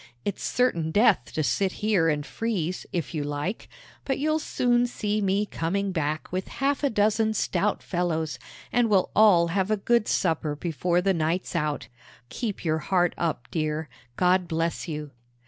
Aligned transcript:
It's 0.25 0.41
certain 0.43 0.89
death 0.89 1.31
to 1.33 1.43
sit 1.43 1.73
here 1.73 2.09
and 2.09 2.25
freeze, 2.25 2.87
if 2.91 3.13
you 3.13 3.23
like; 3.23 3.69
but 4.03 4.17
you'll 4.17 4.39
soon 4.39 4.87
see 4.87 5.21
me 5.21 5.45
coming 5.45 5.91
back 5.91 6.31
with 6.31 6.47
half 6.47 6.83
a 6.83 6.89
dozen 6.89 7.35
stout 7.35 7.83
fellows, 7.83 8.39
and 8.71 8.89
we'll 8.89 9.11
all 9.15 9.49
have 9.49 9.69
a 9.69 9.77
good 9.77 10.07
supper 10.07 10.55
before 10.55 11.01
the 11.01 11.13
night's 11.13 11.55
out. 11.55 11.87
Keep 12.29 12.65
your 12.65 12.79
heart 12.79 13.13
up, 13.15 13.47
dear. 13.51 13.89
God 14.17 14.47
bless 14.47 14.87
you!" 14.87 15.11